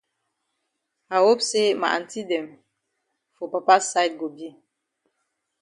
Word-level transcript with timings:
I 1.15 1.17
hope 1.25 1.41
say 1.49 1.65
ma 1.81 1.87
aunty 1.95 2.21
dem 2.29 2.47
for 3.35 3.47
papa 3.53 3.75
side 3.89 4.13
go 4.19 4.27
be. 4.35 4.47